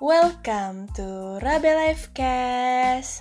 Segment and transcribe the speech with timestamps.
[0.00, 3.20] Welcome to Rabe Lifecast.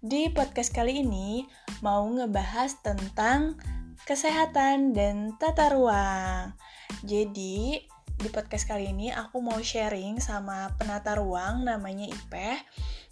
[0.00, 1.44] Di podcast kali ini
[1.84, 3.60] mau ngebahas tentang
[4.08, 6.56] kesehatan dan tata ruang.
[7.04, 7.76] Jadi,
[8.16, 12.56] di podcast kali ini aku mau sharing sama penata ruang namanya Ipeh.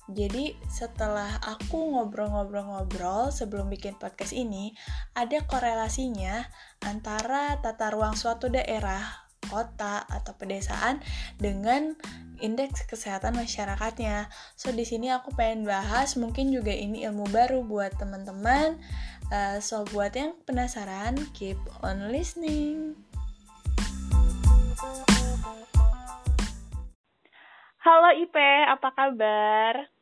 [0.09, 4.73] Jadi setelah aku ngobrol-ngobrol-ngobrol sebelum bikin podcast ini,
[5.13, 6.49] ada korelasinya
[6.81, 9.22] antara tata ruang suatu daerah
[9.53, 11.05] kota atau pedesaan
[11.37, 11.93] dengan
[12.41, 14.33] indeks kesehatan masyarakatnya.
[14.57, 18.81] So di sini aku pengen bahas mungkin juga ini ilmu baru buat teman-teman.
[19.29, 22.97] Uh, so buat yang penasaran, keep on listening.
[27.83, 29.93] Halo Ipe, apa kabar?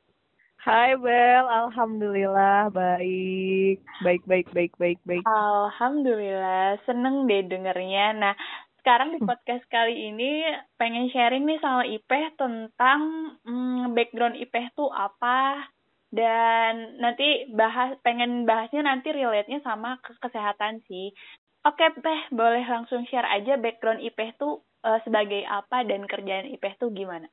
[0.60, 5.24] Hai Bel, alhamdulillah baik, baik, baik, baik, baik, baik.
[5.24, 8.12] Alhamdulillah, seneng deh dengernya.
[8.12, 8.34] Nah,
[8.80, 9.29] sekarang di hmm.
[9.29, 10.45] podcast kali ini
[10.81, 13.00] pengen sharing nih sama Ipeh tentang
[13.45, 15.69] hmm, background Ipeh tuh apa
[16.11, 21.14] dan nanti bahas pengen bahasnya nanti relate-nya sama ke kesehatan sih.
[21.62, 26.75] Oke, Peh, boleh langsung share aja background Ipeh tuh uh, sebagai apa dan kerjaan Ipeh
[26.81, 27.28] tuh gimana?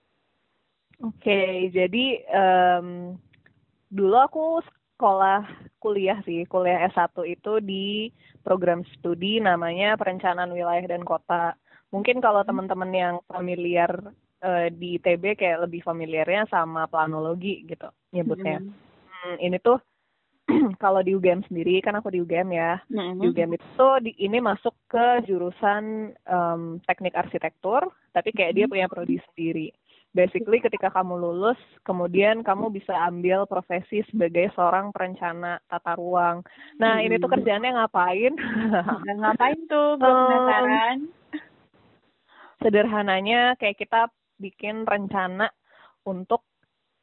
[0.99, 3.15] Oke, jadi um,
[3.87, 4.45] dulu aku
[4.97, 5.45] sekolah
[5.77, 8.09] kuliah sih, kuliah S1 itu di
[8.41, 11.53] program studi namanya Perencanaan Wilayah dan Kota.
[11.93, 12.49] Mungkin kalau hmm.
[12.49, 13.93] teman-teman yang familiar
[14.41, 18.57] uh, di ITB kayak lebih familiarnya sama planologi gitu nyebutnya.
[18.57, 18.73] Hmm.
[19.05, 19.77] Hmm, ini tuh
[20.83, 22.81] kalau di UGM sendiri kan aku di UGM ya.
[22.89, 23.21] Hmm.
[23.21, 27.85] Di UGM itu di, ini masuk ke jurusan um, teknik arsitektur,
[28.17, 28.57] tapi kayak hmm.
[28.57, 29.69] dia punya prodi sendiri
[30.17, 36.41] basically ketika kamu lulus kemudian kamu bisa ambil profesi sebagai seorang perencana tata ruang
[36.81, 37.05] nah hmm.
[37.05, 37.35] ini tuh hmm.
[37.37, 38.33] kerjaannya ngapain
[39.21, 40.97] ngapain tuh gue penasaran
[42.65, 44.09] sederhananya kayak kita
[44.41, 45.53] bikin rencana
[46.09, 46.41] untuk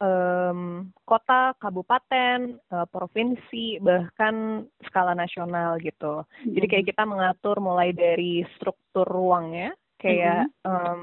[0.01, 6.23] um, kota, kabupaten, uh, provinsi, bahkan skala nasional gitu.
[6.23, 6.53] Mm-hmm.
[6.55, 6.91] Jadi kayak hmm.
[6.95, 9.71] kita mengatur mulai dari struktur ruangnya,
[10.01, 10.67] kayak mm-hmm.
[10.67, 10.99] um,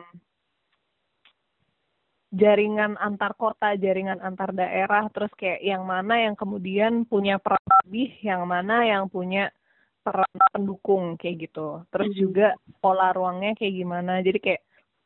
[2.32, 8.08] jaringan antar kota, jaringan antar daerah, terus kayak yang mana yang kemudian punya peran lebih,
[8.24, 9.52] yang mana yang punya
[10.00, 11.84] peran pendukung kayak gitu.
[11.92, 14.24] Terus juga pola ruangnya kayak gimana.
[14.24, 14.62] Jadi kayak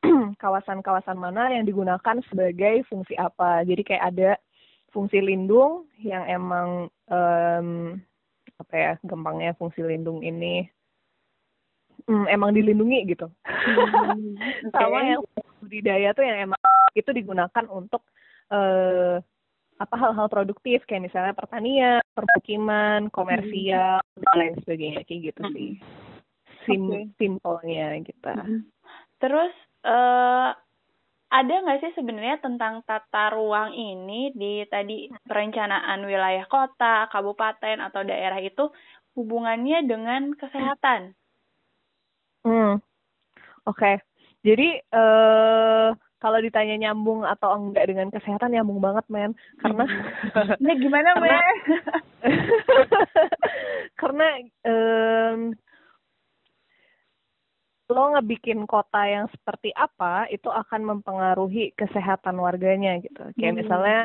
[0.43, 3.67] kawasan-kawasan mana yang digunakan sebagai fungsi apa.
[3.67, 4.31] Jadi kayak ada
[4.95, 7.99] fungsi lindung yang emang um,
[8.57, 10.65] apa ya gampangnya fungsi lindung ini
[12.09, 13.29] um, emang dilindungi gitu.
[13.45, 14.73] Hmm, okay.
[14.75, 15.23] Sama yang
[15.61, 16.61] budidaya tuh yang emang
[16.97, 18.03] itu digunakan untuk
[18.51, 19.21] uh,
[19.77, 24.25] apa hal-hal produktif kayak misalnya pertanian, permukiman, komersial hmm.
[24.25, 25.53] dan lain sebagainya kayak gitu hmm.
[25.53, 25.71] sih.
[26.65, 27.05] Sim okay.
[27.21, 28.33] simpelnya gitu.
[28.33, 28.65] Hmm.
[29.21, 29.53] Terus
[29.85, 30.57] uh,
[31.27, 38.01] ada nggak sih sebenarnya tentang tata ruang ini di tadi perencanaan wilayah kota, kabupaten atau
[38.07, 38.73] daerah itu
[39.13, 41.13] hubungannya dengan kesehatan?
[42.47, 42.79] Hmm,
[43.67, 43.77] oke.
[43.77, 43.97] Okay.
[44.47, 49.85] Jadi uh, kalau ditanya nyambung atau enggak dengan kesehatan nyambung banget men karena
[50.57, 51.57] ini gimana karena, men
[54.01, 54.27] karena
[54.65, 55.41] um,
[57.87, 63.61] lo ngebikin kota yang seperti apa itu akan mempengaruhi kesehatan warganya gitu kayak hmm.
[63.63, 64.01] misalnya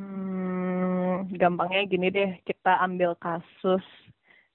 [0.00, 3.84] hmm, gampangnya gini deh kita ambil kasus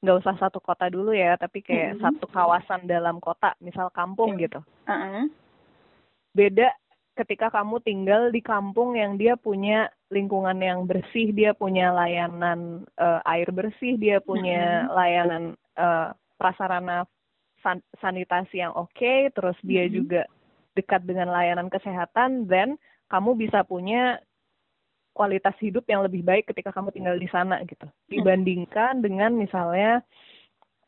[0.02, 2.02] nggak usah satu kota dulu ya tapi kayak hmm.
[2.02, 5.26] satu kawasan dalam kota misal kampung gitu uh -uh.
[6.34, 6.74] beda
[7.16, 13.24] ketika kamu tinggal di kampung yang dia punya lingkungan yang bersih, dia punya layanan uh,
[13.24, 17.08] air bersih, dia punya layanan uh, prasarana
[17.64, 20.28] san sanitasi yang oke, okay, terus dia juga
[20.76, 22.76] dekat dengan layanan kesehatan, dan
[23.08, 24.20] kamu bisa punya
[25.16, 27.88] kualitas hidup yang lebih baik ketika kamu tinggal di sana gitu.
[28.12, 30.04] Dibandingkan dengan misalnya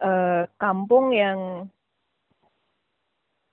[0.04, 1.72] uh, kampung yang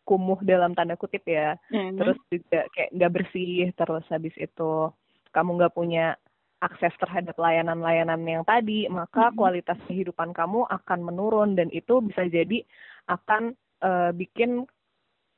[0.04, 1.96] kumuh dalam tanda kutip ya mm-hmm.
[1.98, 4.92] terus juga kayak nggak bersih terus habis itu
[5.32, 6.14] kamu nggak punya
[6.62, 9.38] akses terhadap layanan-layanan yang tadi maka mm-hmm.
[9.40, 12.62] kualitas kehidupan kamu akan menurun dan itu bisa jadi
[13.08, 14.64] akan uh, bikin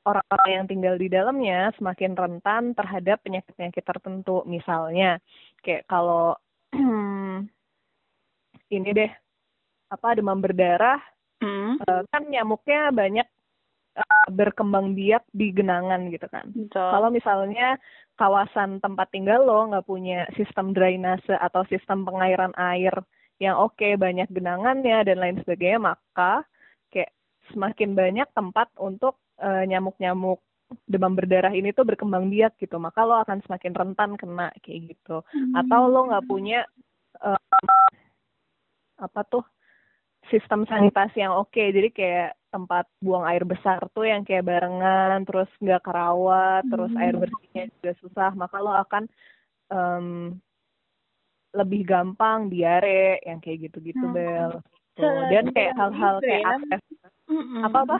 [0.06, 5.18] orang-orang yang tinggal di dalamnya semakin rentan terhadap penyakit-penyakit tertentu misalnya
[5.66, 6.38] kayak kalau
[8.76, 9.12] ini deh
[9.90, 11.02] apa demam berdarah
[11.42, 11.82] mm.
[11.82, 13.26] uh, kan nyamuknya banyak
[13.96, 16.46] uh, berkembang biak di genangan gitu kan.
[16.93, 17.81] Kalau misalnya
[18.20, 22.93] kawasan tempat tinggal lo nggak punya sistem drainase atau sistem pengairan air
[23.37, 26.40] yang oke okay, banyak genangannya dan lain sebagainya maka
[26.88, 27.12] kayak
[27.52, 30.40] semakin banyak tempat untuk uh, nyamuk-nyamuk
[30.88, 32.81] demam berdarah ini tuh berkembang biak gitu.
[32.81, 35.22] Maka lo akan semakin rentan kena kayak gitu.
[35.54, 36.64] Atau lo nggak punya
[37.22, 37.38] uh,
[38.96, 39.44] apa tuh
[40.32, 41.52] sistem sanitasi yang oke.
[41.52, 41.70] Okay.
[41.70, 47.14] jadi kayak tempat buang air besar tuh yang kayak barengan terus nggak kerawat terus air
[47.17, 48.31] bersihnya juga susah.
[48.32, 49.05] Maka lo akan
[49.70, 50.06] um,
[51.56, 54.14] lebih gampang diare yang kayak gitu-gitu hmm.
[54.14, 54.52] bel.
[55.28, 56.52] dan kayak hal-hal kayak ya.
[56.56, 56.82] akses
[57.64, 57.96] apa apa?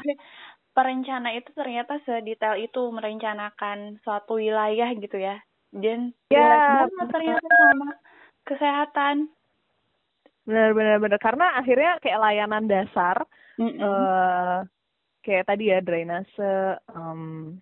[0.77, 5.41] Perencana itu ternyata sedetail itu merencanakan suatu wilayah gitu ya.
[5.73, 7.89] Dan ya ternyata sama
[8.47, 9.29] kesehatan
[10.47, 13.17] benar benar benar karena akhirnya kayak layanan dasar
[13.59, 13.79] mm -hmm.
[13.83, 14.59] uh,
[15.27, 17.59] kayak tadi ya drainase um,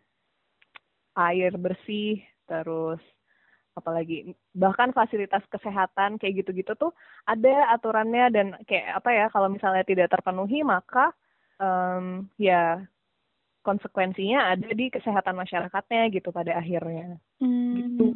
[1.16, 3.00] air bersih terus
[3.74, 6.92] apalagi bahkan fasilitas kesehatan kayak gitu-gitu tuh
[7.26, 11.10] ada aturannya dan kayak apa ya kalau misalnya tidak terpenuhi maka
[11.58, 12.84] um, ya
[13.66, 17.72] konsekuensinya ada di kesehatan masyarakatnya gitu pada akhirnya hmm.
[17.74, 18.06] gitu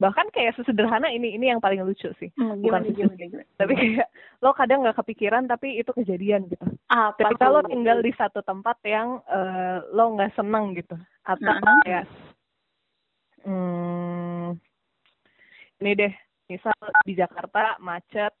[0.00, 2.32] bahkan kayak sesederhana ini ini yang paling lucu sih.
[2.40, 4.08] Hmm, bukan gimana, gimana, tapi kayak
[4.40, 6.64] lo kadang nggak kepikiran tapi itu kejadian gitu.
[6.88, 10.96] Ah, ketika lo tinggal di satu tempat yang uh, lo nggak seneng gitu.
[11.28, 11.78] Atau uh -huh.
[11.84, 12.04] kayak
[13.44, 14.56] hmm,
[15.84, 16.12] ini deh
[16.50, 16.74] misal
[17.06, 18.34] di Jakarta macet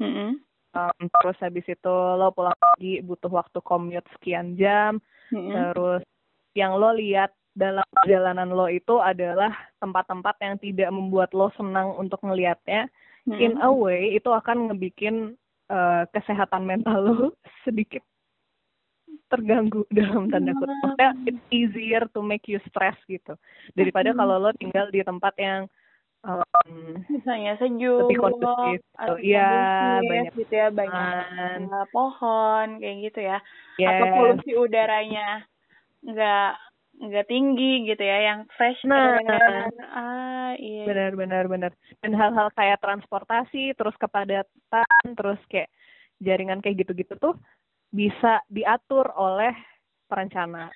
[0.00, 0.30] mm -hmm.
[0.72, 6.02] um, terus habis itu lo pulang lagi butuh waktu commute sekian jam hmm Terus
[6.58, 9.50] yang lo lihat dalam perjalanan lo itu adalah
[9.82, 12.86] tempat-tempat yang tidak membuat lo senang untuk melihatnya.
[13.28, 13.40] Mm-hmm.
[13.42, 15.36] In a way itu akan ngebikin
[15.68, 17.16] uh, kesehatan mental lo
[17.66, 18.02] sedikit
[19.30, 20.74] terganggu dalam tanda kutip.
[20.82, 23.34] Maksudnya it's easier to make you stress gitu
[23.74, 24.20] daripada mm-hmm.
[24.22, 25.66] kalau lo tinggal di tempat yang
[26.24, 29.14] um, misalnya sejuk lebih kondusif gitu.
[29.20, 29.50] Iya,
[30.04, 33.38] banyak gitu ya, banyak uh, pohon kayak gitu ya.
[33.80, 33.88] Yes.
[33.90, 35.44] Atau polusi udaranya
[36.00, 36.52] nggak
[37.00, 39.72] nggak tinggi gitu ya, yang fresh nah, kan.
[39.88, 40.84] Ah, iya.
[40.84, 41.72] Benar benar benar.
[42.04, 45.72] Dan hal-hal kayak transportasi, terus kepadatan, terus kayak
[46.20, 47.34] jaringan kayak gitu-gitu tuh
[47.90, 49.56] bisa diatur oleh
[50.06, 50.68] perencana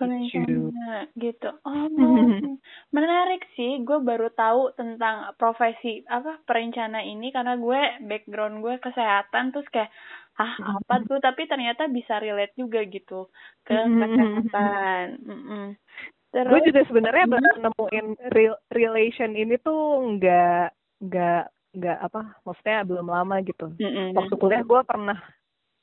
[0.00, 1.50] perencana gitu.
[1.68, 1.86] Oh,
[2.96, 3.84] menarik sih.
[3.84, 9.92] Gue baru tahu tentang profesi apa perencana ini karena gue background gue kesehatan terus kayak
[10.38, 13.28] ah apa tuh tapi ternyata bisa relate juga gitu
[13.66, 15.06] ke kesehatan.
[15.24, 15.66] Mm -mm.
[16.30, 20.70] Terus, gue juga sebenarnya baru nemuin real, relation ini tuh nggak
[21.02, 21.44] nggak
[21.74, 23.74] nggak apa maksudnya belum lama gitu.
[23.76, 24.08] Mm -hmm.
[24.14, 25.18] Waktu kuliah gue pernah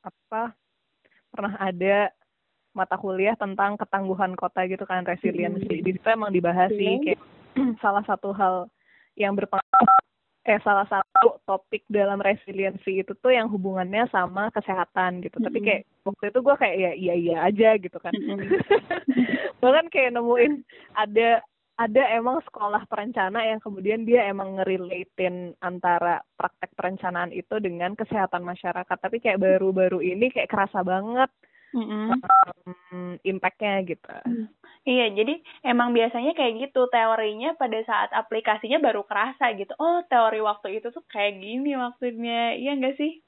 [0.07, 0.55] apa
[1.27, 2.09] pernah ada
[2.77, 5.65] mata kuliah tentang ketangguhan kota gitu kan resiliensi.
[5.65, 5.83] Hmm.
[5.83, 7.03] Di situ emang dibahas sih hmm.
[7.03, 7.21] kayak
[7.83, 8.69] salah satu hal
[9.17, 10.06] yang berpengaruh
[10.47, 15.43] eh salah satu topik dalam resiliensi itu tuh yang hubungannya sama kesehatan gitu.
[15.43, 18.15] Tapi kayak waktu itu gue kayak ya iya iya aja gitu kan.
[19.61, 20.63] Bahkan kayak nemuin
[20.95, 21.43] ada
[21.77, 28.41] ada emang sekolah perencana yang kemudian dia emang ngerelatein antara praktek perencanaan itu dengan kesehatan
[28.41, 28.97] masyarakat.
[28.97, 31.29] Tapi kayak baru-baru ini kayak kerasa banget
[31.75, 32.23] mm-hmm.
[32.95, 34.15] um, impactnya gitu.
[34.25, 34.47] Mm.
[34.87, 39.75] Iya, jadi emang biasanya kayak gitu teorinya pada saat aplikasinya baru kerasa gitu.
[39.75, 43.19] Oh, teori waktu itu tuh kayak gini maksudnya, iya enggak sih?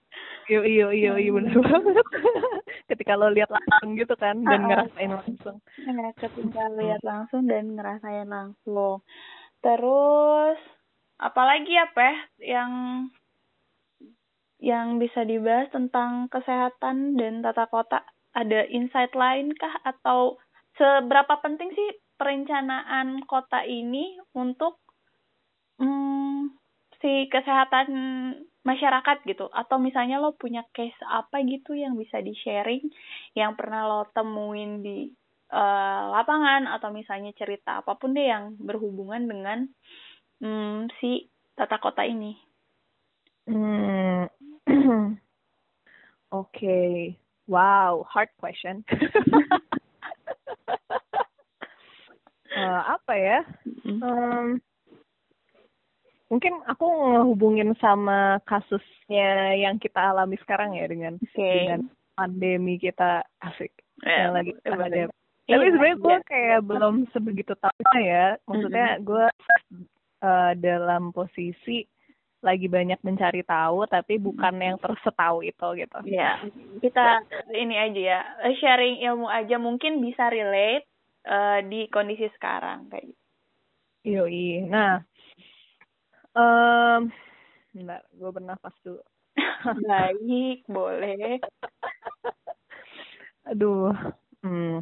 [0.47, 1.65] Iya, iya, iya, iya benar mm.
[1.67, 2.07] banget.
[2.89, 5.57] ketika lo lihat langsung gitu kan dan uh ngerasain langsung.
[5.83, 9.03] Ya, ketika lihat langsung dan ngerasain langsung.
[9.59, 10.57] Terus
[11.19, 12.17] apalagi apa ya
[12.55, 12.71] yang
[14.59, 17.99] yang bisa dibahas tentang kesehatan dan tata kota
[18.31, 20.39] ada insight lain kah atau
[20.79, 24.79] seberapa penting sih perencanaan kota ini untuk
[25.75, 26.55] hmm,
[27.03, 27.87] si kesehatan
[28.63, 32.83] masyarakat gitu atau misalnya lo punya case apa gitu yang bisa di sharing
[33.35, 35.11] yang pernah lo temuin di
[35.51, 39.59] uh, lapangan atau misalnya cerita apa pun deh yang berhubungan dengan
[40.43, 42.35] hmm, si tata kota ini.
[43.47, 44.27] Hmm.
[46.29, 46.93] Oke, okay.
[47.49, 48.85] Wow, hard question.
[52.55, 53.39] uh, apa ya?
[53.85, 54.61] Um,
[56.29, 61.65] mungkin aku ngehubungin sama kasusnya yang kita alami sekarang ya dengan okay.
[61.65, 61.81] dengan
[62.13, 63.73] pandemi kita asik
[64.05, 65.09] yeah, yang lagi ada.
[65.49, 68.37] Tapi sebenarnya gue kayak belum sebegitu tahu ya.
[68.45, 69.25] Maksudnya gue
[70.21, 71.81] uh, dalam posisi
[72.39, 75.97] lagi banyak mencari tahu tapi bukan yang terus tahu itu gitu.
[76.05, 76.45] Iya.
[76.79, 78.21] Kita ini aja ya,
[78.61, 80.87] sharing ilmu aja mungkin bisa relate
[81.29, 83.23] uh, di kondisi sekarang kayak gitu.
[84.09, 84.65] Yoi.
[84.65, 85.03] Nah,
[86.33, 87.13] um,
[87.75, 89.03] bentar, gue bernafas dulu.
[89.85, 91.37] Baik, boleh.
[93.53, 93.93] Aduh.
[94.39, 94.79] Hmm.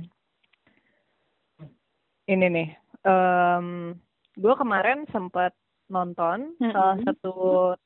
[2.29, 2.69] ini nih,
[3.07, 3.95] um,
[4.37, 5.55] gue kemarin sempat
[5.89, 6.73] nonton mm -hmm.
[6.75, 7.35] salah satu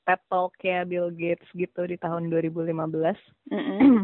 [0.03, 2.75] TED Talk kayak Bill Gates gitu di tahun 2015.
[2.75, 3.96] Mm -hmm.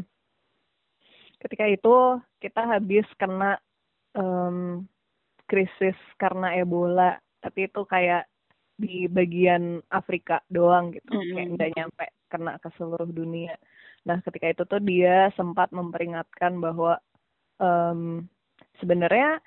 [1.44, 3.60] Ketika itu kita habis kena
[4.16, 4.86] um,
[5.48, 8.28] krisis karena Ebola, tapi itu kayak
[8.78, 11.34] di bagian Afrika doang gitu, mm -hmm.
[11.34, 13.56] kayak nggak nyampe kena ke seluruh dunia.
[14.06, 17.02] Nah, ketika itu tuh dia sempat memperingatkan bahwa
[17.60, 18.24] um,
[18.80, 19.42] sebenarnya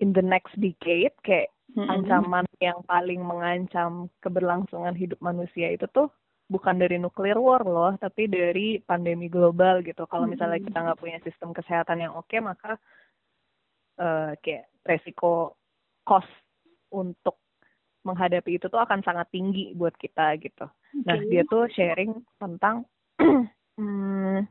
[0.00, 1.88] in the next decade kayak mm-hmm.
[1.88, 6.08] ancaman yang paling mengancam keberlangsungan hidup manusia itu tuh
[6.46, 10.06] bukan dari nuclear war loh, tapi dari pandemi global gitu.
[10.06, 12.78] Kalau misalnya kita nggak punya sistem kesehatan yang oke, maka
[14.00, 15.56] uh, kayak resiko
[16.06, 16.30] cost
[16.94, 17.40] untuk
[18.06, 20.70] menghadapi itu tuh akan sangat tinggi buat kita gitu.
[20.70, 21.02] Okay.
[21.02, 22.86] Nah dia tuh sharing tentang
[23.80, 24.46] hmm,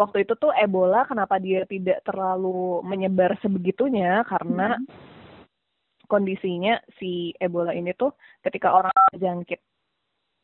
[0.00, 4.88] waktu itu tuh Ebola kenapa dia tidak terlalu menyebar sebegitunya karena hmm.
[6.08, 9.60] kondisinya si Ebola ini tuh ketika orang terjangkit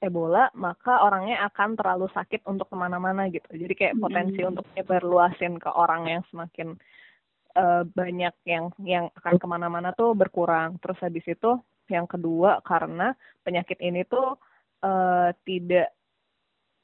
[0.04, 3.48] Ebola maka orangnya akan terlalu sakit untuk ke mana-mana gitu.
[3.48, 4.50] Jadi kayak potensi hmm.
[4.52, 6.76] untuk nyebar luasin ke orang yang semakin
[7.56, 10.78] uh, banyak yang yang akan ke mana-mana tuh berkurang.
[10.82, 11.58] Terus habis itu
[11.88, 13.12] yang kedua karena
[13.44, 14.36] penyakit ini tuh
[14.84, 15.92] uh, tidak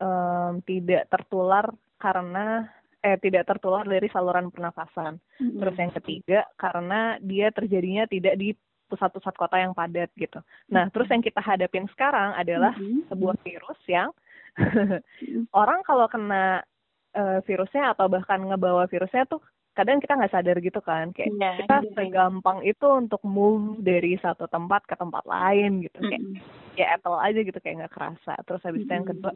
[0.01, 1.69] um, tidak tertular
[2.01, 2.69] karena
[3.01, 5.17] eh tidak tertular dari saluran pernafasan.
[5.41, 5.59] Mm-hmm.
[5.61, 8.53] Terus yang ketiga karena dia terjadinya tidak di
[8.91, 10.43] pusat-pusat kota yang padat gitu.
[10.69, 10.93] Nah, mm-hmm.
[10.93, 13.09] terus yang kita hadapin sekarang adalah mm-hmm.
[13.09, 14.11] sebuah virus yang
[15.61, 16.61] orang kalau kena
[17.17, 21.55] uh, virusnya atau bahkan ngebawa virusnya tuh kadang kita nggak sadar gitu kan kayak yeah,
[21.63, 21.95] kita yeah.
[21.95, 26.75] segampang itu untuk move dari satu tempat ke tempat lain gitu kayak mm -hmm.
[26.75, 28.91] ya Apple aja gitu kayak nggak kerasa terus habis mm -hmm.
[28.91, 29.33] itu yang kedua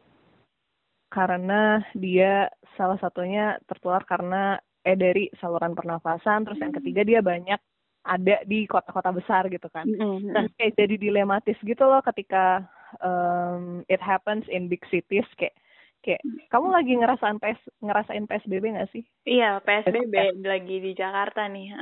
[1.07, 1.61] karena
[1.95, 2.33] dia
[2.75, 7.57] salah satunya tertular karena eh dari saluran pernafasan terus yang ketiga dia banyak
[8.05, 10.31] ada di kota-kota besar gitu kan mm -hmm.
[10.35, 12.67] nah kayak jadi dilematis gitu loh ketika
[12.99, 15.55] um, it happens in big cities kayak
[16.05, 16.21] kayak
[16.53, 19.03] kamu lagi ngerasain PS ngerasain PSBB nggak sih?
[19.25, 21.73] Iya PSBB lagi di Jakarta nih.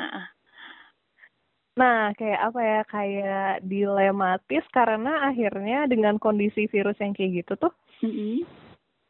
[1.76, 7.74] Nah kayak apa ya kayak dilematis karena akhirnya dengan kondisi virus yang kayak gitu tuh,
[8.06, 8.36] mm-hmm.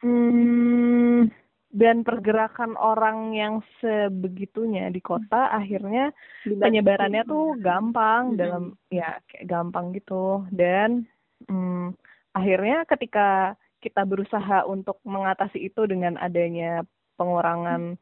[0.02, 1.20] hmm,
[1.74, 6.16] dan pergerakan orang yang sebegitunya di kota akhirnya
[6.48, 8.40] penyebarannya tuh gampang mm-hmm.
[8.40, 11.04] dalam ya kayak gampang gitu dan
[11.52, 11.92] hmm,
[12.32, 16.88] akhirnya ketika kita berusaha untuk mengatasi itu dengan adanya
[17.20, 18.00] pengurangan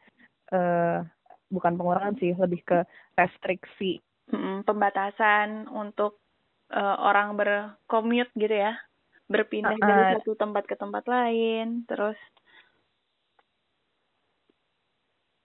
[0.53, 1.01] uh,
[1.50, 2.85] bukan pengurangan sih lebih ke
[3.17, 3.97] restriksi.
[4.29, 6.21] Hmm, pembatasan untuk
[6.69, 8.77] uh, orang berkomut gitu ya.
[9.25, 12.15] Berpindah uh, dari satu tempat ke tempat lain terus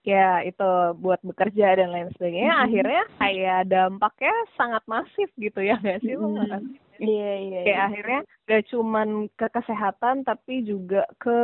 [0.07, 0.71] ya itu
[1.03, 2.67] buat bekerja dan lain sebagainya mm -hmm.
[2.71, 6.79] akhirnya kayak dampaknya sangat masif gitu ya nggak sih mm -hmm.
[6.97, 7.59] Iya iya.
[7.61, 7.87] Kayak iya.
[7.89, 11.39] akhirnya gak cuman ke kesehatan tapi juga ke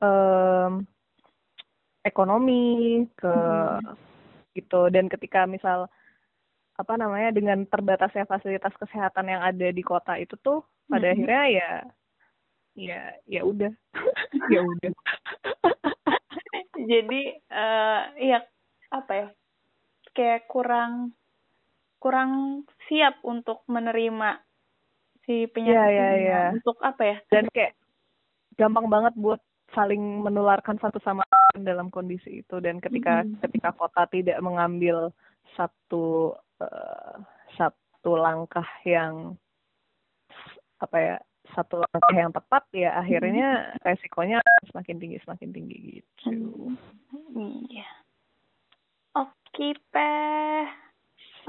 [0.00, 0.72] um,
[2.04, 3.96] ekonomi, ke hmm.
[4.56, 4.88] gitu.
[4.88, 5.88] Dan ketika misal
[6.80, 11.14] apa namanya dengan terbatasnya fasilitas kesehatan yang ada di kota itu tuh pada hmm.
[11.20, 11.70] akhirnya ya
[12.72, 13.72] ya ya udah
[14.52, 14.92] ya udah.
[16.92, 18.38] Jadi uh, ya
[18.90, 19.26] apa ya
[20.14, 21.14] kayak kurang
[22.00, 24.40] kurang siap untuk menerima
[25.28, 26.46] si penyakit yeah, yeah, yeah.
[26.56, 27.76] untuk apa ya dan kayak
[28.56, 29.38] gampang banget buat
[29.70, 33.40] saling menularkan satu sama lain dalam kondisi itu dan ketika mm -hmm.
[33.46, 35.14] ketika kota tidak mengambil
[35.54, 37.14] satu uh,
[37.54, 39.38] satu langkah yang
[40.80, 41.16] apa ya
[41.54, 44.38] satu langkah yang tepat ya akhirnya resikonya
[44.70, 46.74] semakin tinggi semakin tinggi gitu.
[47.70, 47.88] Iya.
[49.18, 50.64] Oke, okay, Peh.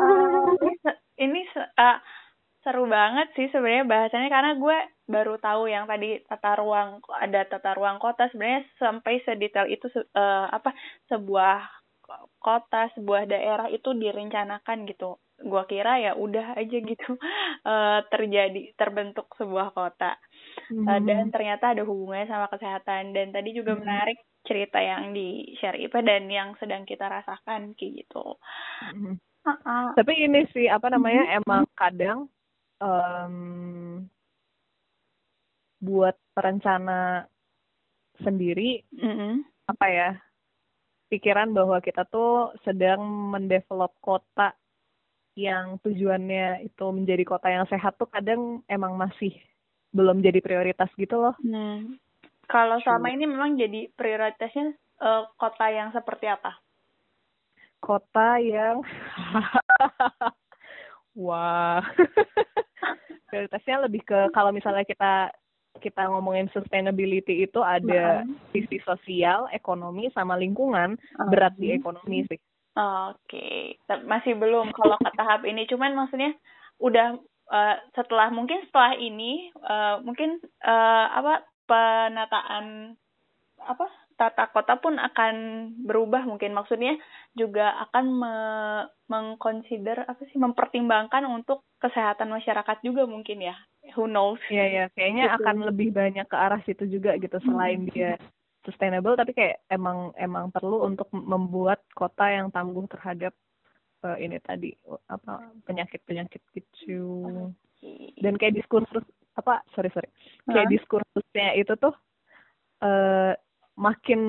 [0.01, 0.57] Uh,
[1.25, 1.97] ini uh,
[2.61, 4.77] seru banget sih sebenarnya bahasanya karena gue
[5.09, 10.45] baru tahu yang tadi tata ruang ada tata ruang kota sebenarnya sampai sedetail itu uh,
[10.49, 10.73] apa
[11.09, 11.65] sebuah
[12.37, 17.11] kota sebuah daerah itu direncanakan gitu gue kira ya udah aja gitu
[17.65, 20.15] uh, terjadi terbentuk sebuah kota
[20.69, 20.87] mm-hmm.
[20.87, 23.85] uh, dan ternyata ada hubungannya sama kesehatan dan tadi juga mm-hmm.
[23.85, 28.37] menarik cerita yang di share Ipa dan yang sedang kita rasakan kayak gitu
[28.93, 31.39] mm-hmm uh Tapi ini sih apa namanya mm-hmm.
[31.41, 32.19] emang kadang
[32.77, 33.35] um,
[35.81, 37.25] buat perencana
[38.21, 39.33] sendiri mm-hmm.
[39.65, 40.09] apa ya
[41.09, 43.01] pikiran bahwa kita tuh sedang
[43.33, 44.53] mendevelop kota
[45.35, 49.31] yang tujuannya itu menjadi kota yang sehat tuh kadang emang masih
[49.95, 51.35] belum jadi prioritas gitu loh.
[51.43, 51.83] Nah,
[52.47, 56.59] kalau selama ini memang jadi prioritasnya uh, kota yang seperti apa?
[57.81, 58.85] kota yang
[61.25, 61.81] wah
[63.27, 65.33] prioritasnya lebih ke kalau misalnya kita
[65.81, 68.21] kita ngomongin sustainability itu ada
[68.53, 70.93] sisi sosial, ekonomi sama lingkungan,
[71.31, 72.37] berat di ekonomi sih.
[72.71, 73.99] Oke, okay.
[74.07, 76.31] masih belum kalau ke tahap ini, cuman maksudnya
[76.79, 77.19] udah
[77.51, 82.95] uh, setelah mungkin setelah ini uh, mungkin uh, apa penataan
[83.61, 83.85] apa
[84.17, 85.35] tata kota pun akan
[85.85, 86.93] berubah mungkin maksudnya
[87.33, 88.35] juga akan me
[89.09, 93.57] mengconsider apa sih mempertimbangkan untuk kesehatan masyarakat juga mungkin ya
[93.97, 95.35] who knows Iya ya kayaknya gitu.
[95.41, 97.89] akan lebih banyak ke arah situ juga gitu selain hmm.
[97.91, 98.11] dia
[98.61, 103.33] sustainable tapi kayak emang emang perlu untuk membuat kota yang tangguh terhadap
[104.05, 104.73] uh, ini tadi
[105.09, 107.25] apa penyakit penyakit gitu
[108.21, 109.05] dan kayak diskursus
[109.39, 110.09] apa sorry sorry.
[110.45, 111.95] Kayak diskursusnya itu tuh
[112.83, 113.33] uh,
[113.79, 114.21] makin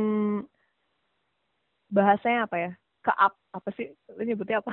[1.92, 2.70] bahasanya apa ya
[3.02, 4.72] ke up apa sih lu nyebutnya apa?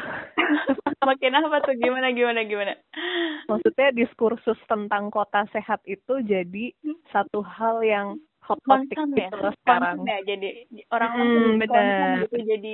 [1.10, 1.75] Makin apa tuh?
[1.82, 2.78] Gimana gimana gimana?
[3.50, 6.72] Maksudnya diskursus tentang kota sehat itu jadi
[7.10, 9.29] satu hal yang hot topic ya?
[9.29, 10.50] gitu sekarang ya jadi
[10.89, 12.74] orang hmm, benar gitu jadi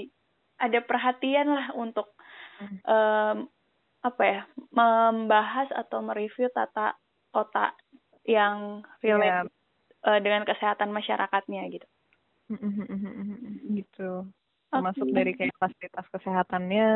[0.55, 2.15] ada perhatian lah untuk
[2.88, 3.51] um,
[4.00, 4.41] apa ya
[4.72, 6.96] membahas atau mereview tata
[7.36, 7.75] kota
[8.24, 9.44] yang relate yeah.
[9.44, 10.08] Iya.
[10.08, 11.88] uh, dengan kesehatan masyarakatnya gitu
[13.75, 14.12] gitu
[14.72, 15.15] termasuk okay.
[15.15, 16.89] dari kayak fasilitas kesehatannya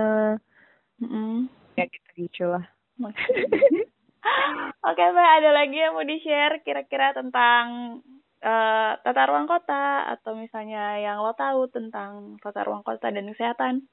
[1.04, 1.36] mm-hmm.
[1.76, 2.64] ya gitu gitu lah
[3.00, 8.00] Oke, okay, Mbak, ada lagi yang mau di-share kira-kira tentang
[8.44, 13.88] uh, tata ruang kota atau misalnya yang lo tahu tentang tata ruang kota dan kesehatan?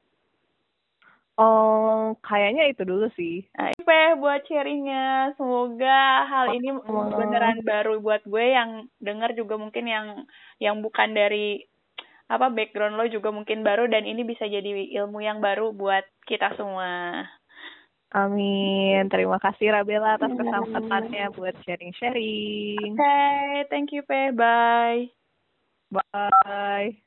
[1.36, 3.44] Oh, kayaknya itu dulu sih.
[3.60, 3.76] Nah,
[4.16, 5.36] buat sharingnya.
[5.36, 10.06] Semoga hal ini beneran baru buat gue yang dengar juga mungkin yang
[10.56, 11.60] yang bukan dari
[12.26, 16.56] apa background lo juga mungkin baru dan ini bisa jadi ilmu yang baru buat kita
[16.56, 17.22] semua.
[18.14, 19.10] Amin.
[19.10, 22.94] Terima kasih Rabela atas kesempatannya buat sharing-sharing.
[22.94, 24.30] Oke, okay, thank you Pe.
[24.30, 25.10] Bye.
[25.90, 27.05] Bye.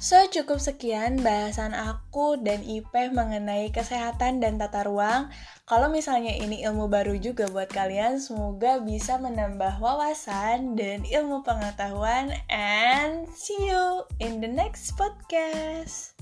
[0.00, 5.28] So, cukup sekian bahasan aku dan Ipeh mengenai kesehatan dan tata ruang.
[5.68, 12.32] Kalau misalnya ini ilmu baru juga buat kalian, semoga bisa menambah wawasan dan ilmu pengetahuan.
[12.48, 16.19] And see you in the next podcast.